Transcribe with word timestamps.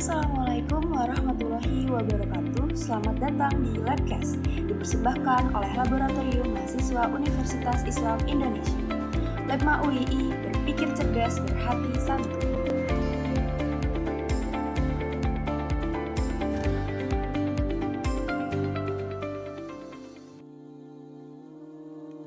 Assalamualaikum 0.00 0.96
warahmatullahi 0.96 1.84
wabarakatuh. 1.84 2.72
Selamat 2.72 3.20
datang 3.20 3.52
di 3.60 3.76
Labcast, 3.84 4.40
dipersembahkan 4.48 5.52
oleh 5.52 5.72
Laboratorium 5.76 6.56
Mahasiswa 6.56 7.04
Universitas 7.12 7.84
Islam 7.84 8.16
Indonesia. 8.24 8.80
Labma 9.44 9.84
UII 9.84 10.32
berpikir 10.40 10.88
cerdas, 10.96 11.36
berhati 11.44 11.92
santun. 12.00 12.32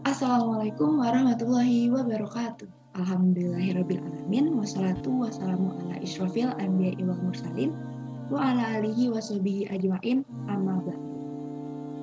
Assalamualaikum 0.06 1.02
warahmatullahi 1.02 1.90
wabarakatuh. 1.90 2.83
Alhamdulillahirrabbilalamin. 2.94 4.54
Wassalatu 4.54 5.26
wassalamu 5.26 5.74
ala 5.82 5.98
isyrafil 6.06 6.54
anbiya 6.62 6.94
wal 7.02 7.18
mursalin 7.26 7.74
Wa 8.30 8.54
ala 8.54 8.78
alihi 8.78 9.10
wa 9.10 9.18
ajma'in. 9.18 10.22
Amma 10.46 10.78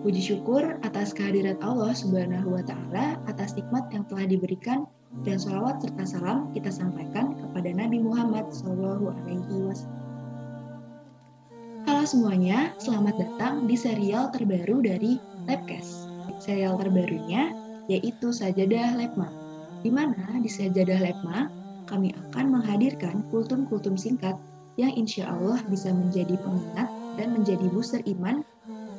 Puji 0.02 0.18
syukur 0.18 0.82
atas 0.82 1.14
kehadirat 1.14 1.62
Allah 1.62 1.94
subhanahu 1.94 2.58
wa 2.58 2.62
ta'ala 2.66 3.22
Atas 3.30 3.54
nikmat 3.54 3.86
yang 3.94 4.02
telah 4.10 4.26
diberikan 4.26 4.82
Dan 5.22 5.38
salawat 5.38 5.78
serta 5.78 6.18
salam 6.18 6.50
kita 6.58 6.74
sampaikan 6.74 7.38
kepada 7.38 7.70
Nabi 7.70 8.02
Muhammad 8.02 8.50
Sallallahu 8.50 9.14
alaihi 9.14 9.70
wasallam. 9.70 10.02
Halo 11.86 12.02
semuanya, 12.02 12.74
selamat 12.82 13.14
datang 13.14 13.70
di 13.70 13.78
serial 13.78 14.34
terbaru 14.34 14.82
dari 14.82 15.22
Labcast. 15.46 16.10
Serial 16.42 16.74
terbarunya 16.82 17.54
yaitu 17.86 18.34
Sajadah 18.34 18.98
Lepma 18.98 19.49
di 19.80 19.88
mana 19.88 20.36
di 20.40 20.48
Sajadah 20.48 21.00
Lepma 21.00 21.48
kami 21.88 22.12
akan 22.12 22.60
menghadirkan 22.60 23.24
kultum-kultum 23.32 23.96
singkat 23.96 24.36
yang 24.76 24.92
insya 24.92 25.26
Allah 25.32 25.58
bisa 25.66 25.90
menjadi 25.90 26.36
pengingat 26.38 26.88
dan 27.16 27.34
menjadi 27.34 27.66
booster 27.72 28.04
iman 28.06 28.44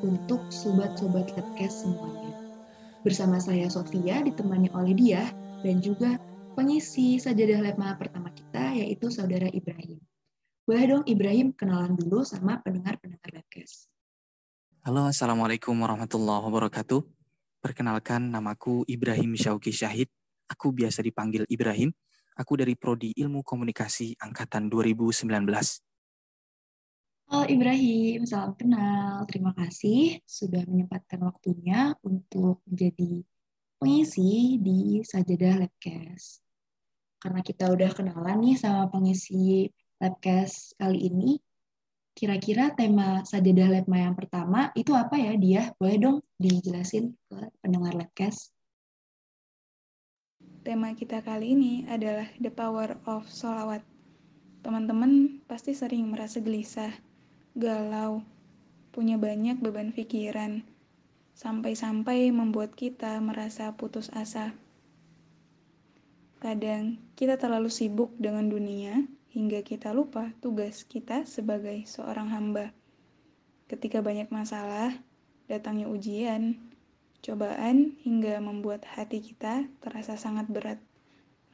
untuk 0.01 0.41
sobat-sobat 0.49 1.29
Lepkes 1.37 1.85
semuanya. 1.85 2.33
Bersama 3.05 3.37
saya 3.37 3.69
Sofia 3.69 4.25
ditemani 4.25 4.73
oleh 4.73 4.93
dia 4.97 5.23
dan 5.61 5.79
juga 5.79 6.17
pengisi 6.57 7.21
Sajadah 7.21 7.61
Lepma 7.61 7.93
pertama 7.95 8.33
kita 8.33 8.73
yaitu 8.73 9.13
Saudara 9.13 9.47
Ibrahim. 9.53 10.01
Boleh 10.65 10.85
dong 10.89 11.05
Ibrahim 11.05 11.53
kenalan 11.53 11.93
dulu 11.93 12.25
sama 12.25 12.57
pendengar-pendengar 12.61 13.29
Lepkes. 13.41 13.85
Halo, 14.81 15.05
Assalamualaikum 15.05 15.77
warahmatullahi 15.77 16.41
wabarakatuh. 16.41 17.05
Perkenalkan, 17.61 18.33
namaku 18.33 18.81
Ibrahim 18.89 19.37
Syauki 19.37 19.69
Syahid 19.69 20.09
Aku 20.51 20.75
biasa 20.75 20.99
dipanggil 20.99 21.47
Ibrahim. 21.47 21.95
Aku 22.35 22.59
dari 22.59 22.75
Prodi 22.75 23.15
Ilmu 23.15 23.39
Komunikasi 23.39 24.19
Angkatan 24.19 24.67
2019. 24.67 25.31
Halo 27.31 27.47
Ibrahim, 27.47 28.27
salam 28.27 28.51
kenal. 28.59 29.23
Terima 29.31 29.55
kasih 29.55 30.19
sudah 30.27 30.67
menyempatkan 30.67 31.23
waktunya 31.23 31.95
untuk 32.03 32.59
menjadi 32.67 33.23
pengisi 33.79 34.59
di 34.59 34.99
Sajadah 34.99 35.63
Labcast. 35.63 36.43
Karena 37.23 37.39
kita 37.39 37.71
udah 37.71 37.95
kenalan 37.95 38.43
nih 38.43 38.59
sama 38.59 38.91
pengisi 38.91 39.71
Labcast 40.03 40.75
kali 40.75 41.07
ini, 41.07 41.39
kira-kira 42.11 42.75
tema 42.75 43.23
Sajadah 43.23 43.79
Labma 43.79 44.03
yang 44.03 44.19
pertama 44.19 44.67
itu 44.75 44.91
apa 44.91 45.15
ya 45.15 45.31
dia? 45.39 45.71
Boleh 45.79 45.95
dong 45.95 46.17
dijelasin 46.35 47.15
ke 47.31 47.39
pendengar 47.63 47.95
Labcast? 47.95 48.51
Tema 50.61 50.93
kita 50.93 51.25
kali 51.25 51.57
ini 51.57 51.73
adalah 51.89 52.29
The 52.37 52.53
Power 52.53 53.01
of 53.09 53.25
Solawat. 53.25 53.81
Teman-teman 54.61 55.41
pasti 55.49 55.73
sering 55.73 56.05
merasa 56.13 56.37
gelisah, 56.37 56.93
galau, 57.57 58.21
punya 58.93 59.17
banyak 59.17 59.57
beban 59.57 59.89
pikiran, 59.89 60.61
sampai-sampai 61.33 62.29
membuat 62.29 62.77
kita 62.77 63.17
merasa 63.25 63.73
putus 63.73 64.13
asa. 64.13 64.53
Kadang 66.37 67.01
kita 67.17 67.41
terlalu 67.41 67.73
sibuk 67.73 68.13
dengan 68.21 68.45
dunia 68.45 69.01
hingga 69.33 69.65
kita 69.65 69.97
lupa 69.97 70.29
tugas 70.45 70.85
kita 70.85 71.25
sebagai 71.25 71.89
seorang 71.89 72.29
hamba. 72.29 72.69
Ketika 73.65 74.05
banyak 74.05 74.29
masalah, 74.29 74.93
datangnya 75.49 75.89
ujian, 75.89 76.70
cobaan 77.21 77.95
hingga 78.01 78.41
membuat 78.41 78.83
hati 78.85 79.21
kita 79.21 79.69
terasa 79.79 80.17
sangat 80.17 80.49
berat. 80.49 80.81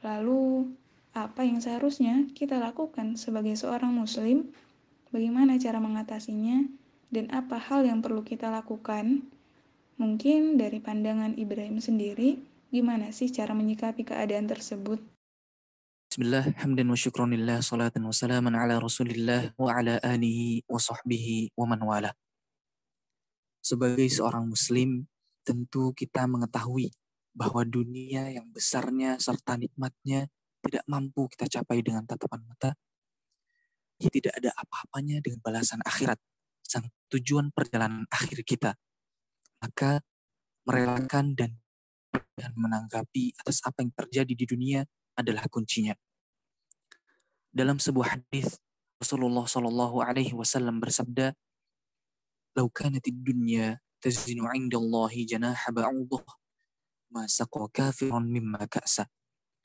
Lalu, 0.00 0.72
apa 1.12 1.44
yang 1.44 1.60
seharusnya 1.60 2.28
kita 2.32 2.56
lakukan 2.56 3.20
sebagai 3.20 3.52
seorang 3.54 3.92
Muslim? 3.92 4.48
Bagaimana 5.12 5.56
cara 5.60 5.80
mengatasinya, 5.80 6.68
dan 7.08 7.32
apa 7.32 7.56
hal 7.56 7.84
yang 7.84 8.04
perlu 8.04 8.24
kita 8.24 8.52
lakukan? 8.52 9.24
Mungkin 9.96 10.60
dari 10.60 10.80
pandangan 10.80 11.36
Ibrahim 11.36 11.80
sendiri, 11.80 12.38
gimana 12.68 13.10
sih 13.12 13.28
cara 13.32 13.56
menyikapi 13.56 14.04
keadaan 14.04 14.46
tersebut? 14.46 15.00
Bismillah, 16.08 16.56
hamdan 16.64 16.88
wa 16.88 16.96
syukronillah, 16.96 17.58
salatan 17.60 18.08
wa 18.08 18.14
salaman 18.14 18.56
ala 18.56 18.80
rasulillah, 18.80 19.52
wa 19.60 19.74
ala 19.74 20.00
alihi 20.00 20.64
wa 20.64 20.80
sahbihi 20.80 21.52
wa 21.52 21.64
man 21.68 21.80
wala. 21.84 22.12
Sebagai 23.60 24.08
seorang 24.08 24.48
muslim, 24.48 25.04
tentu 25.48 25.96
kita 25.96 26.28
mengetahui 26.28 26.92
bahwa 27.32 27.64
dunia 27.64 28.28
yang 28.28 28.52
besarnya 28.52 29.16
serta 29.16 29.56
nikmatnya 29.56 30.28
tidak 30.60 30.84
mampu 30.84 31.24
kita 31.32 31.48
capai 31.48 31.80
dengan 31.80 32.04
tatapan 32.04 32.44
mata. 32.44 32.76
Ya, 33.96 34.12
tidak 34.12 34.36
ada 34.36 34.52
apa-apanya 34.60 35.24
dengan 35.24 35.40
balasan 35.40 35.80
akhirat, 35.82 36.20
sang 36.60 36.92
tujuan 37.08 37.48
perjalanan 37.56 38.04
akhir 38.12 38.44
kita. 38.44 38.76
Maka 39.64 40.04
merelakan 40.68 41.32
dan 41.32 41.56
dan 42.38 42.54
menanggapi 42.54 43.34
atas 43.40 43.64
apa 43.66 43.82
yang 43.82 43.90
terjadi 43.96 44.32
di 44.36 44.44
dunia 44.46 44.80
adalah 45.18 45.48
kuncinya. 45.50 45.96
Dalam 47.50 47.82
sebuah 47.82 48.20
hadis 48.20 48.60
Rasulullah 49.02 49.48
Shallallahu 49.48 49.98
Alaihi 50.04 50.36
Wasallam 50.36 50.78
bersabda, 50.78 51.34
"Lau 52.54 52.70
kanatid 52.70 53.18
dunya 53.98 54.14
tazinu 54.14 54.46
indallahi 54.54 55.26
janaha 55.26 55.74
ba'udah 55.74 56.24
ma 57.10 57.26
kafiran 57.72 58.22
mimma 58.30 58.70
ka'sa. 58.70 59.10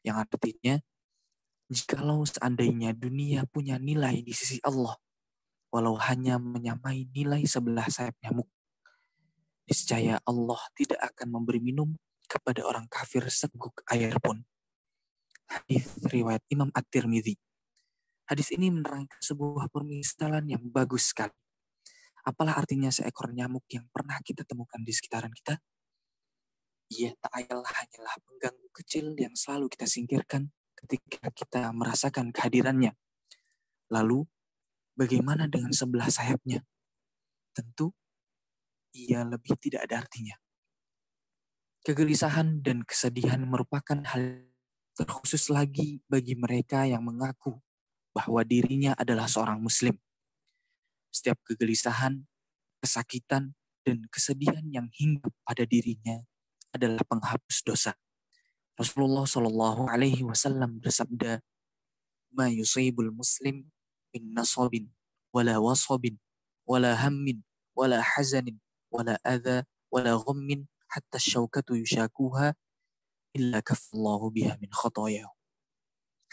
Yang 0.04 0.18
artinya, 0.28 0.76
jikalau 1.70 2.26
seandainya 2.26 2.92
dunia 2.98 3.46
punya 3.48 3.78
nilai 3.78 4.26
di 4.26 4.34
sisi 4.34 4.60
Allah, 4.66 4.98
walau 5.72 5.96
hanya 5.96 6.42
menyamai 6.42 7.08
nilai 7.14 7.46
sebelah 7.48 7.88
sayap 7.88 8.18
nyamuk, 8.26 8.50
niscaya 9.70 10.20
Allah 10.28 10.60
tidak 10.76 11.00
akan 11.14 11.40
memberi 11.40 11.64
minum 11.64 11.96
kepada 12.28 12.66
orang 12.66 12.90
kafir 12.90 13.24
seguk 13.30 13.86
air 13.88 14.18
pun. 14.20 14.44
Hadis 15.48 15.88
riwayat 16.10 16.44
Imam 16.50 16.74
At-Tirmidzi. 16.74 17.38
Hadis 18.28 18.50
ini 18.56 18.72
menerangkan 18.72 19.20
sebuah 19.22 19.70
permisalan 19.70 20.48
yang 20.48 20.64
bagus 20.68 21.12
sekali. 21.12 21.36
Apalah 22.24 22.56
artinya 22.56 22.88
seekor 22.88 23.36
nyamuk 23.36 23.68
yang 23.68 23.84
pernah 23.92 24.16
kita 24.24 24.48
temukan 24.48 24.80
di 24.80 24.96
sekitaran 24.96 25.32
kita? 25.36 25.60
Ia 26.96 27.12
tak 27.20 27.32
hanyalah 27.36 28.16
pengganggu 28.24 28.68
kecil 28.72 29.12
yang 29.20 29.36
selalu 29.36 29.68
kita 29.68 29.84
singkirkan 29.84 30.48
ketika 30.80 31.28
kita 31.36 31.62
merasakan 31.76 32.32
kehadirannya. 32.32 32.96
Lalu, 33.92 34.24
bagaimana 34.96 35.52
dengan 35.52 35.76
sebelah 35.76 36.08
sayapnya? 36.08 36.64
Tentu, 37.52 37.92
ia 38.96 39.28
lebih 39.28 39.60
tidak 39.60 39.92
ada 39.92 40.08
artinya. 40.08 40.40
Kegelisahan 41.84 42.64
dan 42.64 42.88
kesedihan 42.88 43.44
merupakan 43.44 44.00
hal 44.08 44.48
terkhusus 44.96 45.52
lagi 45.52 46.00
bagi 46.08 46.40
mereka 46.40 46.88
yang 46.88 47.04
mengaku 47.04 47.60
bahwa 48.16 48.46
dirinya 48.48 48.96
adalah 48.96 49.28
seorang 49.28 49.60
muslim 49.60 50.00
setiap 51.14 51.38
kegelisahan, 51.46 52.26
kesakitan, 52.82 53.54
dan 53.84 54.08
kesedihan 54.10 54.64
yang 54.72 54.88
hinggap 54.96 55.32
pada 55.44 55.68
dirinya 55.68 56.24
adalah 56.74 57.04
penghapus 57.06 57.62
dosa. 57.62 57.94
Rasulullah 58.74 59.28
Shallallahu 59.28 59.86
Alaihi 59.86 60.26
Wasallam 60.26 60.82
bersabda, 60.82 61.44
"Ma 62.34 62.50
yusibul 62.50 63.14
muslim 63.14 63.70
min 64.10 64.24
nasabin, 64.34 64.90
wala 65.30 65.62
wasabin, 65.62 66.18
wala 66.66 66.98
hammin, 66.98 67.46
wala 67.78 68.02
hazanin, 68.02 68.58
wala 68.90 69.22
adha, 69.22 69.68
wala 69.94 70.18
ghammin, 70.18 70.66
hatta 70.90 71.22
syaukatu 71.22 71.78
yushakuha, 71.78 72.58
illa 73.38 73.62
kafallahu 73.62 74.34
biha 74.34 74.58
min 74.58 74.74
khatayahu." 74.74 75.30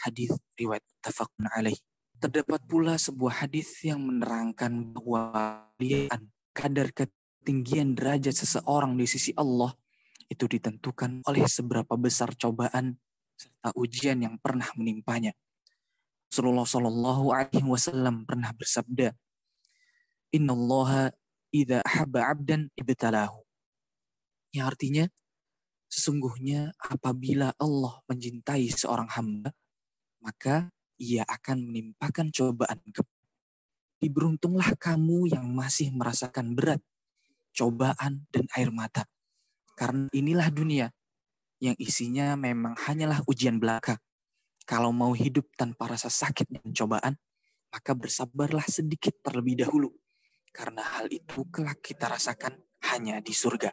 Hadis 0.01 0.33
riwayat 0.57 0.81
tafakun 1.05 1.45
alaih. 1.53 1.77
Terdapat 2.21 2.61
pula 2.69 3.01
sebuah 3.01 3.45
hadis 3.45 3.81
yang 3.81 4.05
menerangkan 4.05 4.93
bahwa 4.93 5.65
kadar 6.53 6.93
ketinggian 6.93 7.97
derajat 7.97 8.37
seseorang 8.37 8.93
di 8.93 9.09
sisi 9.09 9.33
Allah 9.33 9.73
itu 10.29 10.45
ditentukan 10.45 11.25
oleh 11.25 11.49
seberapa 11.49 11.97
besar 11.97 12.37
cobaan 12.37 13.01
serta 13.33 13.73
ujian 13.73 14.21
yang 14.21 14.37
pernah 14.37 14.69
menimpanya. 14.77 15.33
Rasulullah 16.29 16.63
Shallallahu 16.63 17.33
Alaihi 17.33 17.65
Wasallam 17.65 18.29
pernah 18.29 18.53
bersabda, 18.53 19.17
Inna 20.37 20.53
Allah 20.53 21.09
idha 21.49 21.81
habba 21.83 22.29
abdan 22.29 22.69
ibtalahu. 22.77 23.41
Yang 24.53 24.65
artinya, 24.77 25.05
sesungguhnya 25.89 26.77
apabila 26.77 27.51
Allah 27.57 27.99
mencintai 28.05 28.69
seorang 28.71 29.09
hamba, 29.09 29.51
maka 30.21 30.69
ia 31.01 31.25
akan 31.25 31.65
menimpakan 31.65 32.29
cobaan 32.29 32.77
ke 32.93 33.01
Diberuntunglah 34.01 34.73
kamu 34.81 35.29
yang 35.29 35.45
masih 35.53 35.93
merasakan 35.93 36.57
berat, 36.57 36.81
cobaan, 37.53 38.25
dan 38.33 38.49
air 38.57 38.73
mata. 38.73 39.05
Karena 39.77 40.09
inilah 40.09 40.49
dunia 40.49 40.89
yang 41.61 41.77
isinya 41.77 42.33
memang 42.33 42.73
hanyalah 42.81 43.21
ujian 43.29 43.61
belaka. 43.61 44.01
Kalau 44.65 44.89
mau 44.89 45.13
hidup 45.13 45.53
tanpa 45.53 45.93
rasa 45.93 46.09
sakit 46.09 46.49
dan 46.49 46.73
cobaan, 46.73 47.13
maka 47.69 47.93
bersabarlah 47.93 48.65
sedikit 48.65 49.21
terlebih 49.21 49.61
dahulu. 49.61 49.93
Karena 50.49 50.81
hal 50.97 51.05
itu 51.13 51.45
kelak 51.53 51.85
kita 51.85 52.09
rasakan 52.09 52.57
hanya 52.89 53.21
di 53.21 53.37
surga. 53.37 53.69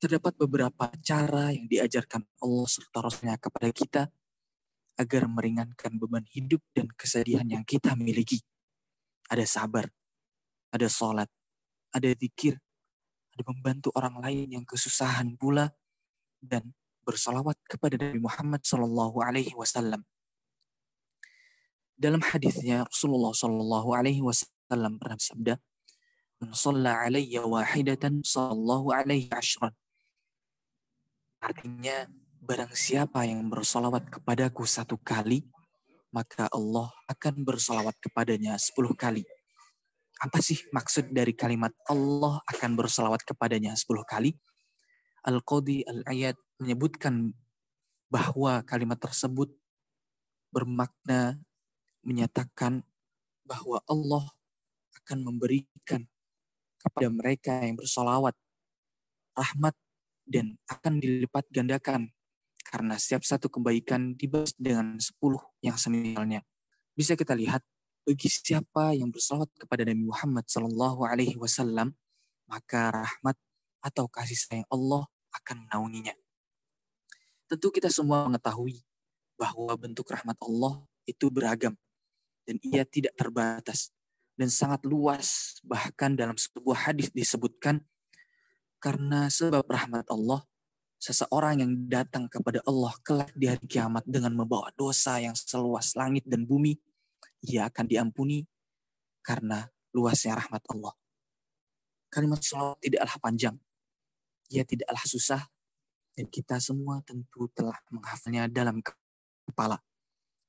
Terdapat 0.00 0.32
beberapa 0.40 0.88
cara 1.04 1.52
yang 1.52 1.68
diajarkan 1.68 2.24
Allah 2.40 2.66
serta 2.72 3.04
Rasulnya 3.04 3.36
kepada 3.36 3.68
kita 3.68 4.02
agar 4.98 5.30
meringankan 5.30 5.94
beban 5.94 6.26
hidup 6.34 6.60
dan 6.74 6.90
kesedihan 6.98 7.46
yang 7.46 7.62
kita 7.62 7.94
miliki. 7.94 8.42
Ada 9.30 9.46
sabar, 9.46 9.86
ada 10.74 10.88
sholat, 10.90 11.30
ada 11.94 12.10
zikir, 12.18 12.58
ada 13.32 13.42
membantu 13.46 13.94
orang 13.94 14.18
lain 14.18 14.58
yang 14.58 14.64
kesusahan 14.66 15.38
pula, 15.38 15.70
dan 16.42 16.74
bersalawat 17.06 17.56
kepada 17.64 17.96
Nabi 17.96 18.18
Muhammad 18.18 18.66
Sallallahu 18.66 19.22
Alaihi 19.22 19.54
Wasallam. 19.54 20.02
Dalam 21.98 22.22
hadisnya 22.22 22.86
Rasulullah 22.86 23.34
Sallallahu 23.34 23.90
Alaihi 23.94 24.22
Wasallam 24.22 24.98
pernah 24.98 25.16
bersabda, 25.18 25.54
"Man 26.42 26.50
shalla 26.54 27.06
alayya 27.06 27.42
wahidatan 27.42 28.22
sallallahu 28.22 28.94
alaihi 28.94 29.26
ashran." 29.34 29.74
Artinya, 31.42 32.06
Barang 32.48 32.72
siapa 32.72 33.28
yang 33.28 33.44
bersolawat 33.52 34.08
kepadaku 34.08 34.64
satu 34.64 34.96
kali, 34.96 35.44
maka 36.08 36.48
Allah 36.48 36.88
akan 37.04 37.44
bersolawat 37.44 37.92
kepadanya 38.00 38.56
sepuluh 38.56 38.96
kali. 38.96 39.20
Apa 40.16 40.40
sih 40.40 40.56
maksud 40.72 41.12
dari 41.12 41.36
kalimat 41.36 41.76
Allah 41.92 42.40
akan 42.48 42.72
bersolawat 42.72 43.20
kepadanya 43.28 43.76
sepuluh 43.76 44.00
kali? 44.08 44.32
Al-Qadi 45.28 45.84
al-Ayat 45.92 46.40
menyebutkan 46.56 47.36
bahwa 48.08 48.64
kalimat 48.64 48.96
tersebut 48.96 49.52
bermakna 50.48 51.36
menyatakan 52.00 52.80
bahwa 53.44 53.84
Allah 53.84 54.24
akan 55.04 55.20
memberikan 55.20 56.08
kepada 56.80 57.12
mereka 57.12 57.60
yang 57.60 57.76
bersolawat 57.76 58.32
rahmat 59.36 59.76
dan 60.24 60.56
akan 60.64 60.96
dilipat 60.96 61.44
gandakan 61.52 62.08
karena 62.68 63.00
setiap 63.00 63.24
satu 63.24 63.48
kebaikan 63.48 64.12
dibalas 64.12 64.52
dengan 64.60 65.00
sepuluh 65.00 65.40
yang 65.64 65.80
semisalnya. 65.80 66.44
Bisa 66.92 67.16
kita 67.16 67.32
lihat 67.32 67.64
bagi 68.04 68.28
siapa 68.28 68.92
yang 68.92 69.08
bersalawat 69.08 69.48
kepada 69.56 69.88
Nabi 69.88 70.04
Muhammad 70.04 70.44
Sallallahu 70.44 71.08
Alaihi 71.08 71.40
Wasallam, 71.40 71.96
maka 72.44 72.92
rahmat 72.92 73.36
atau 73.80 74.04
kasih 74.12 74.36
sayang 74.36 74.68
Allah 74.68 75.08
akan 75.32 75.64
menaunginya. 75.64 76.12
Tentu 77.48 77.72
kita 77.72 77.88
semua 77.88 78.28
mengetahui 78.28 78.84
bahwa 79.40 79.72
bentuk 79.80 80.04
rahmat 80.12 80.36
Allah 80.44 80.84
itu 81.08 81.32
beragam 81.32 81.72
dan 82.44 82.60
ia 82.60 82.84
tidak 82.84 83.16
terbatas 83.16 83.96
dan 84.36 84.52
sangat 84.52 84.84
luas. 84.84 85.56
Bahkan 85.64 86.20
dalam 86.20 86.36
sebuah 86.36 86.92
hadis 86.92 87.08
disebutkan 87.16 87.80
karena 88.76 89.32
sebab 89.32 89.64
rahmat 89.64 90.04
Allah 90.12 90.44
seseorang 90.98 91.62
yang 91.62 91.72
datang 91.86 92.26
kepada 92.26 92.58
Allah 92.66 92.92
kelak 93.06 93.30
di 93.38 93.46
hari 93.46 93.62
kiamat 93.70 94.02
dengan 94.04 94.34
membawa 94.34 94.74
dosa 94.74 95.22
yang 95.22 95.32
seluas 95.38 95.94
langit 95.94 96.26
dan 96.26 96.44
bumi, 96.44 96.74
ia 97.46 97.70
akan 97.70 97.86
diampuni 97.86 98.42
karena 99.22 99.70
luasnya 99.94 100.34
rahmat 100.36 100.62
Allah. 100.74 100.94
Kalimat 102.10 102.42
salawat 102.42 102.82
tidaklah 102.82 103.16
panjang, 103.22 103.56
ia 104.50 104.66
tidaklah 104.66 105.04
susah, 105.06 105.42
dan 106.18 106.26
kita 106.26 106.58
semua 106.58 106.98
tentu 107.06 107.46
telah 107.54 107.78
menghafalnya 107.94 108.50
dalam 108.50 108.82
kepala. 109.46 109.78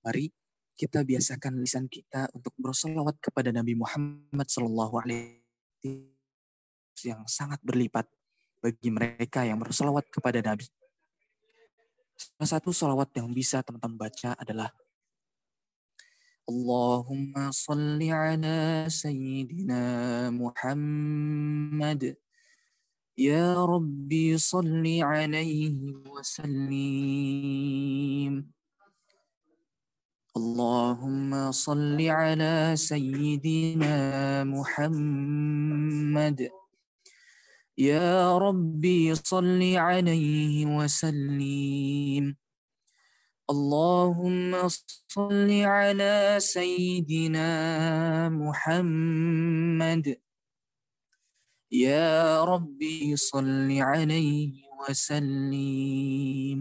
Mari 0.01 0.34
kita 0.80 1.04
biasakan 1.04 1.60
lisan 1.60 1.86
kita 1.92 2.31
untuk 2.31 2.56
bersolawat 2.56 3.19
kepada 3.19 3.51
Nabi 3.51 3.75
Muhammad 3.75 4.48
Alaihi 4.48 5.44
yang 7.04 7.28
sangat 7.28 7.60
berlipat 7.60 8.07
bagi 8.59 8.91
mereka 8.91 9.47
yang 9.47 9.59
bersolawat 9.59 10.07
kepada 10.11 10.44
Nabi. 10.44 10.67
Salah 12.19 12.59
satu 12.59 12.75
salawat 12.75 13.15
yang 13.15 13.31
bisa 13.31 13.63
teman-teman 13.63 13.95
baca 14.07 14.35
adalah 14.35 14.75
Allahumma 16.50 17.53
salli 17.56 18.11
ala 18.11 18.91
Sayyidina 18.91 20.27
Muhammad. 20.35 22.19
Ya 23.15 23.56
Rabbi 23.56 24.35
salli 24.39 25.03
alaihi 25.03 26.00
wa 26.07 26.23
sallim 26.23 27.19
Allahumma 30.35 31.51
salli 31.51 32.07
ala 32.07 32.75
Sayyidina 32.79 34.47
Muhammad 34.47 36.38
يا 37.78 38.38
ربي 38.38 39.14
صل 39.14 39.62
عليه 39.76 40.66
وسلم 40.66 42.37
اللهم 43.50 44.69
صل 45.11 45.50
على 45.50 46.37
سيدنا 46.38 47.49
محمد 48.28 50.16
يا 51.72 52.44
ربي 52.44 53.16
صل 53.16 53.69
عليه 53.70 54.55
وسلم 54.87 56.58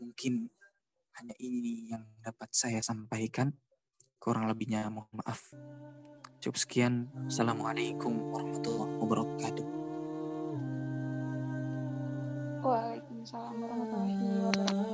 mungkin 0.00 0.48
hanya 1.16 1.36
ini 1.40 1.92
yang 1.92 2.04
dapat 2.24 2.48
saya 2.56 2.80
sampaikan 2.80 3.52
kurang 4.19 4.49
lebihnya 4.49 4.87
mohon 4.89 5.11
maaf 5.15 5.53
Cukup 6.45 6.61
sekian. 6.61 7.09
Assalamualaikum 7.25 8.29
warahmatullahi 8.29 8.93
wabarakatuh. 9.01 9.65
Waalaikumsalam 12.61 13.55
warahmatullahi 13.65 14.13
wabarakatuh. 14.45 14.89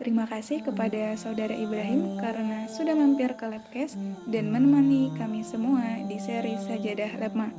Terima 0.00 0.24
kasih 0.24 0.64
kepada 0.64 1.12
Saudara 1.20 1.52
Ibrahim 1.52 2.16
karena 2.16 2.64
sudah 2.72 2.96
mampir 2.96 3.36
ke 3.36 3.44
Labcast 3.44 4.00
dan 4.32 4.48
menemani 4.48 5.12
kami 5.20 5.44
semua 5.44 6.00
di 6.08 6.16
seri 6.16 6.56
Sajadah 6.56 7.20
Labma. 7.20 7.52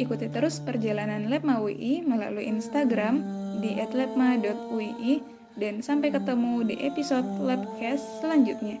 Ikuti 0.00 0.32
terus 0.32 0.64
perjalanan 0.64 1.28
Labma 1.28 1.60
UI 1.60 2.00
melalui 2.00 2.48
Instagram 2.48 3.20
di 3.60 3.76
@labma.ui 3.76 5.20
dan 5.60 5.84
sampai 5.84 6.16
ketemu 6.16 6.64
di 6.64 6.80
episode 6.80 7.28
Labcast 7.44 8.24
selanjutnya. 8.24 8.80